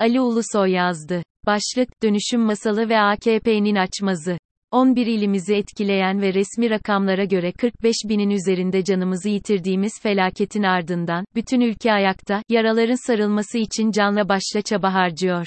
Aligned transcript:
Ali 0.00 0.20
Ulusoy 0.20 0.70
yazdı. 0.70 1.22
Başlık, 1.46 2.02
Dönüşüm 2.02 2.40
Masalı 2.40 2.88
ve 2.88 3.00
AKP'nin 3.00 3.76
açmazı. 3.76 4.38
11 4.70 5.06
ilimizi 5.06 5.54
etkileyen 5.54 6.22
ve 6.22 6.34
resmi 6.34 6.70
rakamlara 6.70 7.24
göre 7.24 7.52
45 7.52 7.94
binin 8.08 8.30
üzerinde 8.30 8.84
canımızı 8.84 9.28
yitirdiğimiz 9.28 9.92
felaketin 10.02 10.62
ardından, 10.62 11.24
bütün 11.34 11.60
ülke 11.60 11.92
ayakta, 11.92 12.42
yaraların 12.48 13.06
sarılması 13.06 13.58
için 13.58 13.90
canla 13.90 14.28
başla 14.28 14.62
çaba 14.62 14.94
harcıyor. 14.94 15.46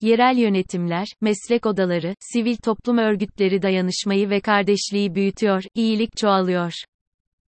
Yerel 0.00 0.36
yönetimler, 0.36 1.06
meslek 1.20 1.66
odaları, 1.66 2.14
sivil 2.20 2.56
toplum 2.56 2.98
örgütleri 2.98 3.62
dayanışmayı 3.62 4.30
ve 4.30 4.40
kardeşliği 4.40 5.14
büyütüyor, 5.14 5.62
iyilik 5.74 6.16
çoğalıyor. 6.16 6.72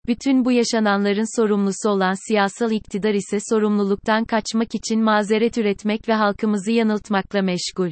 Bütün 0.07 0.45
bu 0.45 0.51
yaşananların 0.51 1.41
sorumlusu 1.41 1.89
olan 1.89 2.27
siyasal 2.27 2.71
iktidar 2.71 3.13
ise 3.13 3.37
sorumluluktan 3.49 4.25
kaçmak 4.25 4.75
için 4.75 5.03
mazeret 5.03 5.57
üretmek 5.57 6.09
ve 6.09 6.13
halkımızı 6.13 6.71
yanıltmakla 6.71 7.41
meşgul. 7.41 7.89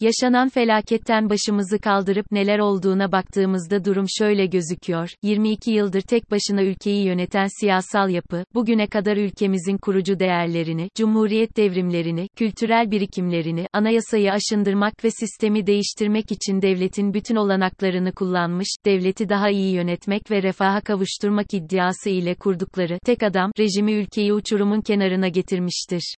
Yaşanan 0.00 0.48
felaketten 0.48 1.30
başımızı 1.30 1.78
kaldırıp 1.78 2.26
neler 2.32 2.58
olduğuna 2.58 3.12
baktığımızda 3.12 3.84
durum 3.84 4.06
şöyle 4.18 4.46
gözüküyor. 4.46 5.10
22 5.22 5.70
yıldır 5.70 6.00
tek 6.00 6.30
başına 6.30 6.62
ülkeyi 6.62 7.06
yöneten 7.06 7.46
siyasal 7.60 8.10
yapı, 8.10 8.44
bugüne 8.54 8.86
kadar 8.86 9.16
ülkemizin 9.16 9.78
kurucu 9.78 10.18
değerlerini, 10.18 10.88
cumhuriyet 10.94 11.56
devrimlerini, 11.56 12.28
kültürel 12.36 12.90
birikimlerini, 12.90 13.66
anayasayı 13.72 14.32
aşındırmak 14.32 15.04
ve 15.04 15.10
sistemi 15.10 15.66
değiştirmek 15.66 16.32
için 16.32 16.62
devletin 16.62 17.14
bütün 17.14 17.36
olanaklarını 17.36 18.12
kullanmış, 18.12 18.68
devleti 18.86 19.28
daha 19.28 19.50
iyi 19.50 19.74
yönetmek 19.74 20.30
ve 20.30 20.42
refaha 20.42 20.80
kavuşturmak 20.80 21.54
iddiası 21.54 22.10
ile 22.10 22.34
kurdukları 22.34 22.98
tek 23.06 23.22
adam 23.22 23.50
rejimi 23.58 23.92
ülkeyi 23.92 24.32
uçurumun 24.32 24.80
kenarına 24.80 25.28
getirmiştir. 25.28 26.16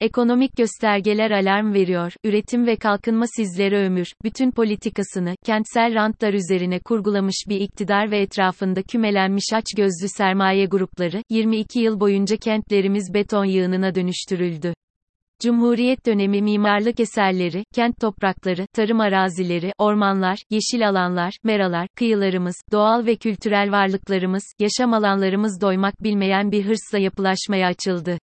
Ekonomik 0.00 0.56
göstergeler 0.56 1.30
alarm 1.30 1.74
veriyor, 1.74 2.12
üretim 2.24 2.66
ve 2.66 2.76
kalkınma 2.76 3.24
sizlere 3.36 3.86
ömür, 3.86 4.06
bütün 4.24 4.50
politikasını, 4.50 5.34
kentsel 5.44 5.94
rantlar 5.94 6.32
üzerine 6.32 6.78
kurgulamış 6.78 7.44
bir 7.48 7.60
iktidar 7.60 8.10
ve 8.10 8.20
etrafında 8.20 8.82
kümelenmiş 8.82 9.44
aç 9.54 9.64
gözlü 9.76 10.08
sermaye 10.08 10.66
grupları, 10.66 11.22
22 11.30 11.80
yıl 11.80 12.00
boyunca 12.00 12.36
kentlerimiz 12.36 13.14
beton 13.14 13.44
yığınına 13.44 13.94
dönüştürüldü. 13.94 14.74
Cumhuriyet 15.42 16.06
dönemi 16.06 16.42
mimarlık 16.42 17.00
eserleri, 17.00 17.64
kent 17.74 18.00
toprakları, 18.00 18.66
tarım 18.74 19.00
arazileri, 19.00 19.72
ormanlar, 19.78 20.38
yeşil 20.50 20.88
alanlar, 20.88 21.32
meralar, 21.44 21.88
kıyılarımız, 21.96 22.56
doğal 22.72 23.06
ve 23.06 23.16
kültürel 23.16 23.72
varlıklarımız, 23.72 24.44
yaşam 24.58 24.94
alanlarımız 24.94 25.60
doymak 25.60 26.02
bilmeyen 26.02 26.52
bir 26.52 26.64
hırsla 26.64 26.98
yapılaşmaya 26.98 27.66
açıldı. 27.68 28.18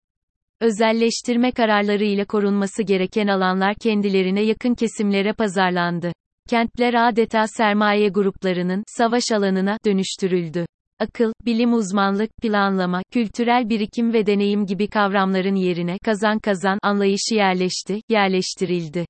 Özelleştirme 0.63 1.51
kararlarıyla 1.51 2.25
korunması 2.25 2.83
gereken 2.83 3.27
alanlar 3.27 3.75
kendilerine 3.75 4.41
yakın 4.41 4.73
kesimlere 4.75 5.33
pazarlandı. 5.33 6.11
Kentler 6.49 7.09
adeta 7.09 7.47
sermaye 7.47 8.09
gruplarının 8.09 8.83
savaş 8.97 9.23
alanına 9.31 9.77
dönüştürüldü. 9.85 10.65
Akıl, 10.99 11.33
bilim 11.45 11.73
uzmanlık, 11.73 12.29
planlama, 12.41 13.01
kültürel 13.11 13.69
birikim 13.69 14.13
ve 14.13 14.25
deneyim 14.25 14.65
gibi 14.65 14.87
kavramların 14.87 15.55
yerine 15.55 15.97
kazan 16.05 16.39
kazan 16.39 16.79
anlayışı 16.83 17.35
yerleşti, 17.35 18.01
yerleştirildi. 18.09 19.05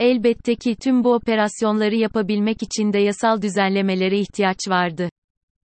Elbette 0.00 0.54
ki 0.54 0.76
tüm 0.82 1.04
bu 1.04 1.14
operasyonları 1.14 1.94
yapabilmek 1.94 2.62
için 2.62 2.92
de 2.92 2.98
yasal 2.98 3.42
düzenlemelere 3.42 4.18
ihtiyaç 4.18 4.58
vardı. 4.68 5.08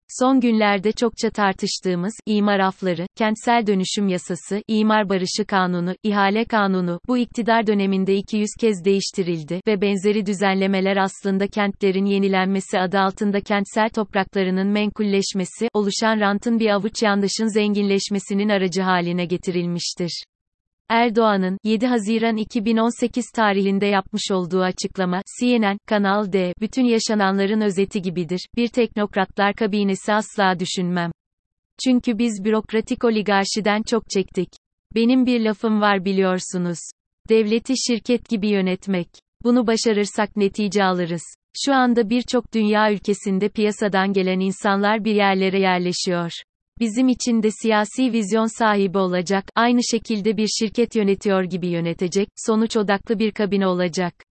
Son 0.08 0.40
günlerde 0.40 0.92
çokça 0.92 1.30
tartıştığımız 1.30 2.14
imar 2.26 2.60
afları, 2.60 3.06
kentsel 3.16 3.66
dönüşüm 3.66 4.08
yasası, 4.08 4.62
imar 4.68 5.08
barışı 5.08 5.44
kanunu, 5.48 5.94
ihale 6.02 6.44
kanunu 6.44 7.00
bu 7.08 7.18
iktidar 7.18 7.66
döneminde 7.66 8.14
200 8.14 8.48
kez 8.60 8.84
değiştirildi 8.84 9.60
ve 9.66 9.80
benzeri 9.80 10.26
düzenlemeler 10.26 10.96
aslında 10.96 11.46
kentlerin 11.46 12.04
yenilenmesi 12.04 12.78
adı 12.78 12.98
altında 12.98 13.40
kentsel 13.40 13.88
topraklarının 13.88 14.68
menkulleşmesi, 14.68 15.68
oluşan 15.74 16.20
rantın 16.20 16.58
bir 16.58 16.70
avuç 16.70 17.02
yandaşın 17.02 17.54
zenginleşmesinin 17.54 18.48
aracı 18.48 18.82
haline 18.82 19.24
getirilmiştir. 19.24 20.22
Erdoğan'ın 20.88 21.58
7 21.64 21.86
Haziran 21.86 22.36
2018 22.36 23.30
tarihinde 23.34 23.86
yapmış 23.86 24.30
olduğu 24.30 24.62
açıklama, 24.62 25.22
CNN, 25.40 25.78
Kanal 25.86 26.32
D, 26.32 26.54
bütün 26.60 26.84
yaşananların 26.84 27.60
özeti 27.60 28.02
gibidir. 28.02 28.46
Bir 28.56 28.68
teknokratlar 28.68 29.54
kabinesi 29.54 30.12
asla 30.12 30.58
düşünmem. 30.58 31.10
Çünkü 31.84 32.18
biz 32.18 32.44
bürokratik 32.44 33.04
oligarşiden 33.04 33.82
çok 33.82 34.10
çektik. 34.10 34.48
Benim 34.94 35.26
bir 35.26 35.40
lafım 35.40 35.80
var 35.80 36.04
biliyorsunuz. 36.04 36.78
Devleti 37.28 37.74
şirket 37.86 38.28
gibi 38.28 38.48
yönetmek. 38.48 39.08
Bunu 39.44 39.66
başarırsak 39.66 40.36
netice 40.36 40.84
alırız. 40.84 41.22
Şu 41.64 41.74
anda 41.74 42.10
birçok 42.10 42.54
dünya 42.54 42.92
ülkesinde 42.92 43.48
piyasadan 43.48 44.12
gelen 44.12 44.40
insanlar 44.40 45.04
bir 45.04 45.14
yerlere 45.14 45.60
yerleşiyor. 45.60 46.30
Bizim 46.80 47.08
için 47.08 47.42
de 47.42 47.50
siyasi 47.50 48.12
vizyon 48.12 48.58
sahibi 48.58 48.98
olacak, 48.98 49.44
aynı 49.54 49.80
şekilde 49.90 50.36
bir 50.36 50.48
şirket 50.48 50.96
yönetiyor 50.96 51.42
gibi 51.42 51.66
yönetecek, 51.68 52.28
sonuç 52.36 52.76
odaklı 52.76 53.18
bir 53.18 53.32
kabine 53.32 53.66
olacak. 53.66 54.25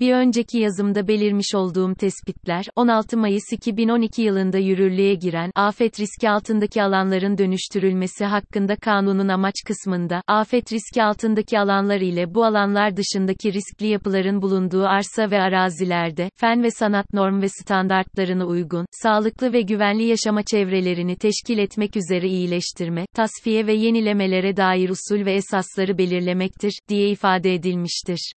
Bir 0.00 0.12
önceki 0.12 0.58
yazımda 0.58 1.08
belirmiş 1.08 1.54
olduğum 1.54 1.94
tespitler, 1.94 2.66
16 2.76 3.16
Mayıs 3.16 3.52
2012 3.52 4.22
yılında 4.22 4.58
yürürlüğe 4.58 5.14
giren, 5.14 5.50
afet 5.54 6.00
riski 6.00 6.30
altındaki 6.30 6.82
alanların 6.82 7.38
dönüştürülmesi 7.38 8.24
hakkında 8.24 8.76
kanunun 8.76 9.28
amaç 9.28 9.54
kısmında, 9.66 10.22
afet 10.26 10.72
riski 10.72 11.02
altındaki 11.02 11.58
alanlar 11.58 12.00
ile 12.00 12.34
bu 12.34 12.44
alanlar 12.44 12.96
dışındaki 12.96 13.52
riskli 13.52 13.86
yapıların 13.86 14.42
bulunduğu 14.42 14.84
arsa 14.84 15.30
ve 15.30 15.40
arazilerde, 15.40 16.30
fen 16.36 16.62
ve 16.62 16.70
sanat 16.70 17.12
norm 17.12 17.42
ve 17.42 17.48
standartlarına 17.48 18.46
uygun, 18.46 18.86
sağlıklı 18.90 19.52
ve 19.52 19.60
güvenli 19.60 20.04
yaşama 20.04 20.42
çevrelerini 20.42 21.16
teşkil 21.16 21.58
etmek 21.58 21.96
üzere 21.96 22.28
iyileştirme, 22.28 23.06
tasfiye 23.14 23.66
ve 23.66 23.74
yenilemelere 23.74 24.56
dair 24.56 24.90
usul 24.90 25.24
ve 25.24 25.34
esasları 25.34 25.98
belirlemektir, 25.98 26.78
diye 26.88 27.10
ifade 27.10 27.54
edilmiştir. 27.54 28.32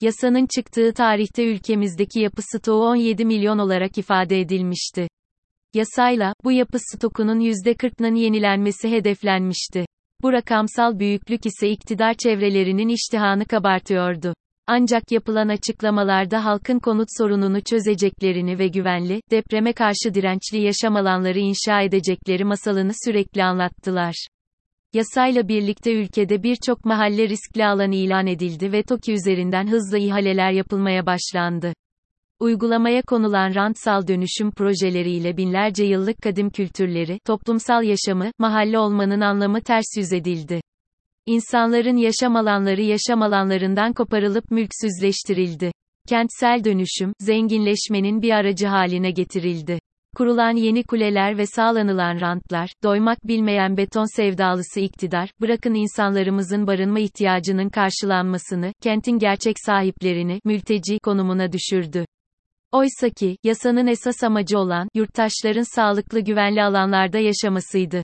Yasanın 0.00 0.46
çıktığı 0.56 0.92
tarihte 0.92 1.44
ülkemizdeki 1.44 2.20
yapı 2.20 2.42
stoğu 2.42 2.84
17 2.84 3.24
milyon 3.24 3.58
olarak 3.58 3.98
ifade 3.98 4.40
edilmişti. 4.40 5.08
Yasayla, 5.74 6.34
bu 6.44 6.52
yapı 6.52 6.78
stokunun 6.78 7.40
%40'ının 7.40 8.14
yenilenmesi 8.14 8.90
hedeflenmişti. 8.90 9.86
Bu 10.22 10.32
rakamsal 10.32 10.98
büyüklük 10.98 11.46
ise 11.46 11.70
iktidar 11.70 12.14
çevrelerinin 12.14 12.88
iştihanı 12.88 13.44
kabartıyordu. 13.44 14.34
Ancak 14.66 15.12
yapılan 15.12 15.48
açıklamalarda 15.48 16.44
halkın 16.44 16.78
konut 16.78 17.08
sorununu 17.18 17.60
çözeceklerini 17.60 18.58
ve 18.58 18.68
güvenli, 18.68 19.20
depreme 19.30 19.72
karşı 19.72 20.14
dirençli 20.14 20.60
yaşam 20.60 20.96
alanları 20.96 21.38
inşa 21.38 21.82
edecekleri 21.82 22.44
masalını 22.44 22.92
sürekli 23.04 23.44
anlattılar. 23.44 24.26
Yasayla 24.96 25.48
birlikte 25.48 25.92
ülkede 25.92 26.42
birçok 26.42 26.84
mahalle 26.84 27.28
riskli 27.28 27.66
alan 27.66 27.92
ilan 27.92 28.26
edildi 28.26 28.72
ve 28.72 28.82
TOKİ 28.82 29.12
üzerinden 29.12 29.70
hızlı 29.70 29.98
ihaleler 29.98 30.52
yapılmaya 30.52 31.06
başlandı. 31.06 31.72
Uygulamaya 32.40 33.02
konulan 33.02 33.54
rantsal 33.54 34.06
dönüşüm 34.06 34.50
projeleriyle 34.50 35.36
binlerce 35.36 35.84
yıllık 35.84 36.22
kadim 36.22 36.50
kültürleri, 36.50 37.18
toplumsal 37.26 37.84
yaşamı, 37.84 38.30
mahalle 38.38 38.78
olmanın 38.78 39.20
anlamı 39.20 39.60
ters 39.60 39.86
yüz 39.96 40.12
edildi. 40.12 40.60
İnsanların 41.26 41.96
yaşam 41.96 42.36
alanları 42.36 42.82
yaşam 42.82 43.22
alanlarından 43.22 43.92
koparılıp 43.92 44.50
mülksüzleştirildi. 44.50 45.72
Kentsel 46.08 46.64
dönüşüm, 46.64 47.12
zenginleşmenin 47.20 48.22
bir 48.22 48.30
aracı 48.30 48.66
haline 48.66 49.10
getirildi. 49.10 49.78
Kurulan 50.16 50.56
yeni 50.56 50.84
kuleler 50.84 51.38
ve 51.38 51.46
sağlanılan 51.46 52.20
rantlar, 52.20 52.70
doymak 52.82 53.26
bilmeyen 53.26 53.76
beton 53.76 54.16
sevdalısı 54.16 54.80
iktidar, 54.80 55.30
bırakın 55.40 55.74
insanlarımızın 55.74 56.66
barınma 56.66 57.00
ihtiyacının 57.00 57.68
karşılanmasını, 57.68 58.72
kentin 58.82 59.18
gerçek 59.18 59.56
sahiplerini, 59.66 60.40
mülteci 60.44 60.98
konumuna 60.98 61.52
düşürdü. 61.52 62.04
Oysa 62.72 63.10
ki, 63.10 63.36
yasanın 63.44 63.86
esas 63.86 64.22
amacı 64.22 64.58
olan, 64.58 64.88
yurttaşların 64.94 65.74
sağlıklı 65.74 66.20
güvenli 66.20 66.62
alanlarda 66.62 67.18
yaşamasıydı. 67.18 68.02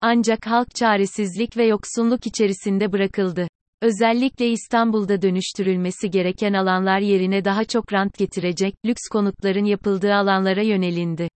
Ancak 0.00 0.46
halk 0.46 0.74
çaresizlik 0.74 1.56
ve 1.56 1.66
yoksunluk 1.66 2.26
içerisinde 2.26 2.92
bırakıldı. 2.92 3.48
Özellikle 3.82 4.48
İstanbul'da 4.48 5.22
dönüştürülmesi 5.22 6.10
gereken 6.10 6.52
alanlar 6.52 7.00
yerine 7.00 7.44
daha 7.44 7.64
çok 7.64 7.92
rant 7.92 8.18
getirecek, 8.18 8.74
lüks 8.86 9.02
konutların 9.12 9.64
yapıldığı 9.64 10.14
alanlara 10.14 10.62
yönelindi. 10.62 11.28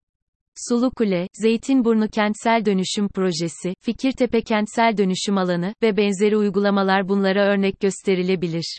Sulukule, 0.55 1.29
Zeytinburnu 1.33 2.09
Kentsel 2.09 2.65
Dönüşüm 2.65 3.09
Projesi, 3.09 3.75
Fikirtepe 3.81 4.43
Kentsel 4.43 4.97
Dönüşüm 4.97 5.39
Alanı 5.39 5.75
ve 5.83 5.97
benzeri 5.97 6.37
uygulamalar 6.37 7.09
bunlara 7.09 7.47
örnek 7.47 7.81
gösterilebilir. 7.81 8.79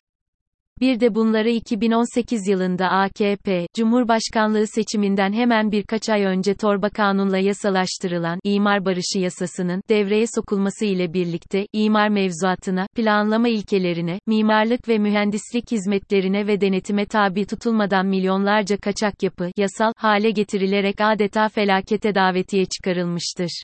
Bir 0.82 1.00
de 1.00 1.16
bunları 1.16 1.50
2018 1.50 2.48
yılında 2.48 2.88
AKP, 2.88 3.68
Cumhurbaşkanlığı 3.76 4.68
seçiminden 4.68 5.34
hemen 5.34 5.72
birkaç 5.72 6.10
ay 6.10 6.24
önce 6.24 6.54
torba 6.54 6.90
kanunla 6.90 7.38
yasalaştırılan 7.38 8.40
imar 8.44 8.86
barışı 8.86 9.20
yasasının 9.20 9.82
devreye 9.90 10.26
sokulması 10.36 10.86
ile 10.86 11.14
birlikte 11.14 11.68
imar 11.74 12.10
mevzuatına, 12.10 12.88
planlama 12.96 13.50
ilkelerine, 13.50 14.20
mimarlık 14.28 14.88
ve 14.88 14.98
mühendislik 14.98 15.72
hizmetlerine 15.72 16.48
ve 16.48 16.62
denetime 16.62 17.06
tabi 17.06 17.46
tutulmadan 17.46 18.06
milyonlarca 18.06 18.78
kaçak 18.78 19.24
yapı 19.24 19.52
yasal 19.58 19.94
hale 19.98 20.32
getirilerek 20.32 20.96
adeta 21.02 21.50
felakete 21.50 22.16
davetiye 22.16 22.66
çıkarılmıştır. 22.66 23.64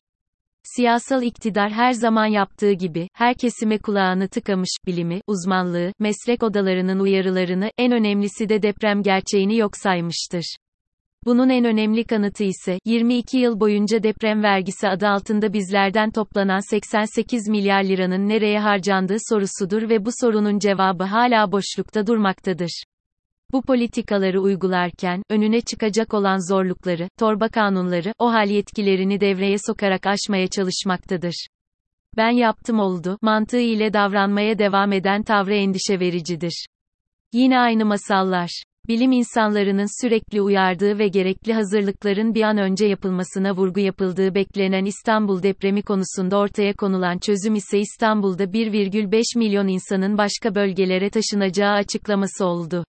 Siyasal 0.76 1.24
iktidar 1.24 1.72
her 1.72 1.92
zaman 1.92 2.26
yaptığı 2.26 2.72
gibi, 2.72 3.08
her 3.14 3.34
kesime 3.34 3.78
kulağını 3.78 4.28
tıkamış, 4.28 4.70
bilimi, 4.88 5.22
uzmanlığı, 5.28 5.94
meslek 6.00 6.44
odalarının 6.44 7.00
uyarılarını, 7.00 7.72
en 7.78 7.92
önemlisi 7.92 8.50
de 8.50 8.62
deprem 8.62 9.04
gerçeğini 9.04 9.58
yok 9.58 9.78
saymıştır. 9.78 10.56
Bunun 11.26 11.50
en 11.50 11.66
önemli 11.66 12.04
kanıtı 12.04 12.44
ise, 12.44 12.80
22 12.86 13.38
yıl 13.38 13.60
boyunca 13.60 14.04
deprem 14.04 14.44
vergisi 14.44 14.88
adı 14.88 15.08
altında 15.08 15.54
bizlerden 15.54 16.12
toplanan 16.12 16.70
88 16.70 17.48
milyar 17.48 17.84
liranın 17.84 18.30
nereye 18.30 18.60
harcandığı 18.60 19.18
sorusudur 19.30 19.90
ve 19.90 20.06
bu 20.06 20.10
sorunun 20.22 20.60
cevabı 20.60 21.04
hala 21.04 21.52
boşlukta 21.52 22.08
durmaktadır. 22.08 22.84
Bu 23.52 23.62
politikaları 23.62 24.42
uygularken, 24.42 25.24
önüne 25.30 25.62
çıkacak 25.62 26.14
olan 26.14 26.50
zorlukları, 26.50 27.10
torba 27.20 27.50
kanunları, 27.50 28.14
o 28.20 28.32
hal 28.32 28.50
yetkilerini 28.50 29.22
devreye 29.22 29.58
sokarak 29.68 30.08
aşmaya 30.08 30.48
çalışmaktadır. 30.48 31.48
Ben 32.18 32.32
yaptım 32.32 32.80
oldu, 32.80 33.18
mantığı 33.22 33.60
ile 33.60 33.94
davranmaya 33.94 34.60
devam 34.60 34.94
eden 34.94 35.24
tavrı 35.24 35.56
endişe 35.56 36.00
vericidir. 36.00 36.66
Yine 37.34 37.60
aynı 37.60 37.86
masallar. 37.86 38.64
Bilim 38.88 39.12
insanlarının 39.12 40.02
sürekli 40.02 40.42
uyardığı 40.42 41.00
ve 41.00 41.08
gerekli 41.08 41.54
hazırlıkların 41.54 42.36
bir 42.36 42.42
an 42.42 42.58
önce 42.58 42.86
yapılmasına 42.86 43.56
vurgu 43.56 43.80
yapıldığı 43.80 44.36
beklenen 44.36 44.86
İstanbul 44.86 45.44
depremi 45.44 45.82
konusunda 45.82 46.38
ortaya 46.38 46.74
konulan 46.74 47.18
çözüm 47.18 47.56
ise 47.56 47.80
İstanbul'da 47.80 48.44
1,5 48.44 49.38
milyon 49.38 49.68
insanın 49.68 50.18
başka 50.18 50.56
bölgelere 50.56 51.10
taşınacağı 51.10 51.74
açıklaması 51.74 52.46
oldu. 52.46 52.84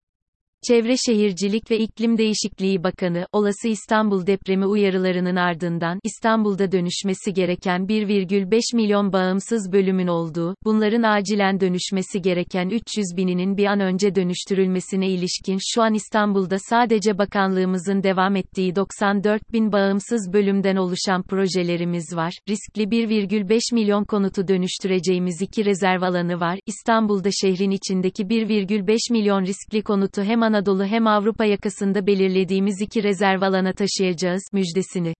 Çevre 0.68 0.96
Şehircilik 0.96 1.70
ve 1.70 1.78
İklim 1.78 2.18
Değişikliği 2.18 2.84
Bakanı, 2.84 3.26
olası 3.32 3.68
İstanbul 3.68 4.26
depremi 4.26 4.66
uyarılarının 4.66 5.36
ardından, 5.36 6.00
İstanbul'da 6.04 6.72
dönüşmesi 6.72 7.32
gereken 7.32 7.80
1,5 7.80 8.76
milyon 8.76 9.12
bağımsız 9.12 9.72
bölümün 9.72 10.06
olduğu, 10.06 10.54
bunların 10.64 11.02
acilen 11.02 11.60
dönüşmesi 11.60 12.22
gereken 12.22 12.68
300 12.68 13.06
bininin 13.16 13.56
bir 13.56 13.66
an 13.66 13.80
önce 13.80 14.14
dönüştürülmesine 14.14 15.08
ilişkin 15.08 15.58
şu 15.74 15.82
an 15.82 15.94
İstanbul'da 15.94 16.56
sadece 16.58 17.18
bakanlığımızın 17.18 18.02
devam 18.02 18.36
ettiği 18.36 18.76
94 18.76 19.52
bin 19.52 19.72
bağımsız 19.72 20.32
bölümden 20.32 20.76
oluşan 20.76 21.22
projelerimiz 21.22 22.16
var. 22.16 22.32
Riskli 22.48 22.82
1,5 22.82 23.74
milyon 23.74 24.04
konutu 24.04 24.48
dönüştüreceğimiz 24.48 25.42
iki 25.42 25.64
rezerv 25.64 26.02
alanı 26.02 26.40
var. 26.40 26.58
İstanbul'da 26.66 27.28
şehrin 27.42 27.70
içindeki 27.70 28.22
1,5 28.22 29.12
milyon 29.12 29.42
riskli 29.42 29.82
konutu 29.82 30.22
hem 30.22 30.49
Anadolu 30.50 30.84
hem 30.84 31.06
Avrupa 31.06 31.44
yakasında 31.44 32.06
belirlediğimiz 32.06 32.80
iki 32.80 33.02
rezerv 33.02 33.42
alana 33.42 33.72
taşıyacağız, 33.72 34.42
müjdesini 34.52 35.14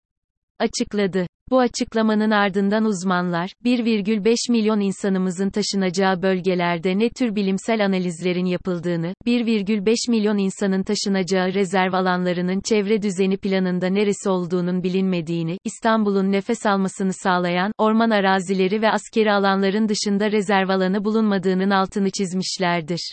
açıkladı. 0.59 1.27
Bu 1.51 1.61
açıklamanın 1.61 2.31
ardından 2.31 2.85
uzmanlar, 2.85 3.53
1,5 3.65 4.53
milyon 4.53 4.81
insanımızın 4.81 5.51
taşınacağı 5.51 6.23
bölgelerde 6.23 6.99
ne 6.99 7.09
tür 7.09 7.35
bilimsel 7.35 7.85
analizlerin 7.85 8.45
yapıldığını, 8.45 9.15
1,5 9.27 10.11
milyon 10.11 10.39
insanın 10.39 10.83
taşınacağı 10.83 11.55
rezerv 11.55 11.93
alanlarının 11.93 12.61
çevre 12.61 13.03
düzeni 13.03 13.37
planında 13.37 13.87
neresi 13.87 14.31
olduğunun 14.31 14.83
bilinmediğini, 14.83 15.59
İstanbul'un 15.65 16.33
nefes 16.33 16.67
almasını 16.67 17.13
sağlayan, 17.13 17.73
orman 17.79 18.11
arazileri 18.11 18.83
ve 18.83 18.91
askeri 18.91 19.33
alanların 19.33 19.89
dışında 19.89 20.33
rezerv 20.33 20.69
alanı 20.69 21.05
bulunmadığının 21.05 21.71
altını 21.71 22.11
çizmişlerdir. 22.11 23.13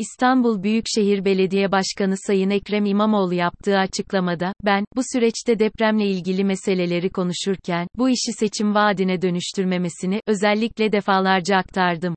İstanbul 0.00 0.62
Büyükşehir 0.62 1.24
Belediye 1.24 1.72
Başkanı 1.72 2.14
Sayın 2.26 2.50
Ekrem 2.50 2.84
İmamoğlu 2.84 3.34
yaptığı 3.34 3.78
açıklamada, 3.78 4.52
ben, 4.64 4.84
bu 4.96 5.00
süreçte 5.12 5.58
depremle 5.58 6.06
ilgili 6.06 6.44
meseleleri 6.44 7.10
konuşurken, 7.10 7.88
bu 7.96 8.08
işi 8.08 8.32
seçim 8.38 8.74
vaadine 8.74 9.22
dönüştürmemesini, 9.22 10.20
özellikle 10.26 10.92
defalarca 10.92 11.56
aktardım. 11.56 12.14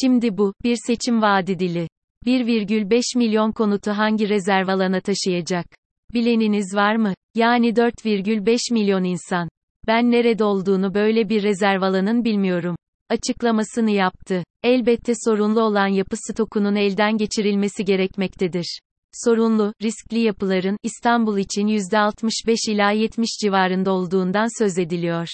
Şimdi 0.00 0.38
bu, 0.38 0.54
bir 0.64 0.76
seçim 0.86 1.22
vaadi 1.22 1.58
dili. 1.58 1.88
1,5 2.26 3.18
milyon 3.18 3.52
konutu 3.52 3.90
hangi 3.90 4.28
rezerv 4.28 4.68
alana 4.68 5.00
taşıyacak? 5.00 5.66
Bileniniz 6.14 6.74
var 6.74 6.96
mı? 6.96 7.14
Yani 7.34 7.68
4,5 7.68 8.72
milyon 8.72 9.04
insan. 9.04 9.48
Ben 9.86 10.10
nerede 10.10 10.44
olduğunu 10.44 10.94
böyle 10.94 11.28
bir 11.28 11.42
rezerv 11.42 11.82
alanın 11.82 12.24
bilmiyorum 12.24 12.76
açıklamasını 13.10 13.90
yaptı. 13.90 14.44
Elbette 14.62 15.12
sorunlu 15.24 15.60
olan 15.62 15.86
yapı 15.86 16.16
stokunun 16.16 16.74
elden 16.74 17.16
geçirilmesi 17.16 17.84
gerekmektedir. 17.84 18.78
Sorunlu, 19.12 19.72
riskli 19.82 20.18
yapıların, 20.18 20.76
İstanbul 20.82 21.38
için 21.38 21.66
%65 21.66 22.70
ila 22.70 22.90
70 22.90 23.28
civarında 23.42 23.92
olduğundan 23.92 24.58
söz 24.58 24.78
ediliyor. 24.78 25.28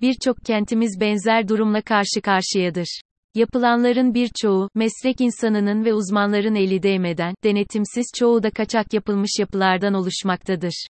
Birçok 0.00 0.36
kentimiz 0.46 1.00
benzer 1.00 1.48
durumla 1.48 1.82
karşı 1.82 2.20
karşıyadır. 2.22 3.00
Yapılanların 3.34 4.14
birçoğu, 4.14 4.68
meslek 4.74 5.20
insanının 5.20 5.84
ve 5.84 5.94
uzmanların 5.94 6.54
eli 6.54 6.82
değmeden, 6.82 7.34
denetimsiz 7.44 8.06
çoğu 8.18 8.42
da 8.42 8.50
kaçak 8.50 8.92
yapılmış 8.92 9.30
yapılardan 9.38 9.94
oluşmaktadır. 9.94 10.86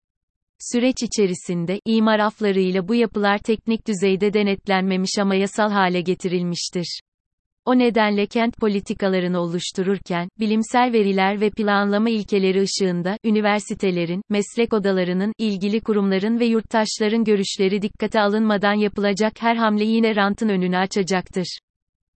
Süreç 0.60 1.04
içerisinde, 1.04 1.80
imar 1.86 2.20
aflarıyla 2.20 2.88
bu 2.88 2.96
yapılar 2.96 3.38
teknik 3.38 3.88
düzeyde 3.88 4.34
denetlenmemiş 4.34 5.12
ama 5.20 5.36
yasal 5.36 5.72
hale 5.72 6.02
getirilmiştir. 6.02 7.00
O 7.66 7.78
nedenle 7.78 8.26
kent 8.26 8.58
politikalarını 8.58 9.40
oluştururken, 9.40 10.30
bilimsel 10.40 10.94
veriler 10.94 11.42
ve 11.42 11.50
planlama 11.50 12.10
ilkeleri 12.10 12.62
ışığında, 12.62 13.18
üniversitelerin, 13.24 14.22
meslek 14.30 14.74
odalarının, 14.74 15.34
ilgili 15.38 15.82
kurumların 15.82 16.40
ve 16.40 16.46
yurttaşların 16.46 17.24
görüşleri 17.24 17.82
dikkate 17.82 18.22
alınmadan 18.22 18.74
yapılacak 18.74 19.34
her 19.40 19.56
hamle 19.56 19.84
yine 19.84 20.16
rantın 20.16 20.50
önünü 20.50 20.78
açacaktır. 20.78 21.60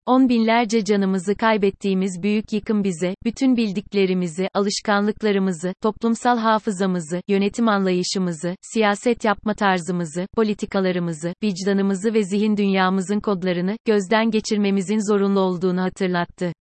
On 0.10 0.30
binlerce 0.30 0.84
canımızı 0.84 1.36
kaybettiğimiz 1.36 2.24
büyük 2.24 2.54
yıkım 2.54 2.84
bize, 2.84 3.14
bütün 3.26 3.58
bildiklerimizi, 3.58 4.48
alışkanlıklarımızı, 4.54 5.74
toplumsal 5.82 6.38
hafızamızı, 6.38 7.22
yönetim 7.28 7.68
anlayışımızı, 7.68 8.56
siyaset 8.62 9.26
yapma 9.26 9.54
tarzımızı, 9.54 10.28
politikalarımızı, 10.36 11.34
vicdanımızı 11.44 12.14
ve 12.14 12.24
zihin 12.24 12.58
dünyamızın 12.58 13.20
kodlarını, 13.20 13.78
gözden 13.86 14.32
geçirmemizin 14.32 15.12
zorunlu 15.12 15.40
olduğunu 15.40 15.82
hatırlattı. 15.82 16.54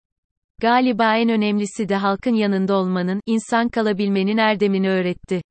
Galiba 0.61 1.17
en 1.17 1.29
önemlisi 1.29 1.89
de 1.89 1.95
halkın 1.95 2.33
yanında 2.33 2.75
olmanın, 2.75 3.21
insan 3.25 3.69
kalabilmenin 3.69 4.37
erdemini 4.37 4.89
öğretti 4.89 5.41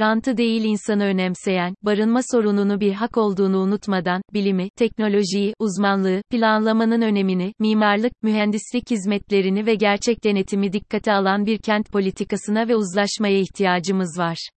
rantı 0.00 0.36
değil 0.36 0.64
insanı 0.64 1.04
önemseyen, 1.04 1.74
barınma 1.82 2.20
sorununu 2.32 2.80
bir 2.80 2.92
hak 2.92 3.16
olduğunu 3.16 3.58
unutmadan, 3.58 4.22
bilimi, 4.34 4.70
teknolojiyi, 4.76 5.54
uzmanlığı, 5.58 6.22
planlamanın 6.30 7.02
önemini, 7.02 7.52
mimarlık, 7.58 8.12
mühendislik 8.22 8.90
hizmetlerini 8.90 9.66
ve 9.66 9.74
gerçek 9.74 10.24
denetimi 10.24 10.72
dikkate 10.72 11.12
alan 11.12 11.46
bir 11.46 11.58
kent 11.58 11.92
politikasına 11.92 12.68
ve 12.68 12.76
uzlaşmaya 12.76 13.38
ihtiyacımız 13.38 14.18
var. 14.18 14.57